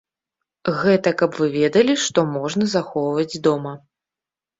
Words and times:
Гэта 0.77 1.11
каб 1.19 1.35
вы 1.41 1.49
ведалі, 1.57 1.95
што 2.05 2.23
можна 2.37 2.65
захоўваць 2.71 3.39
дома. 3.49 3.75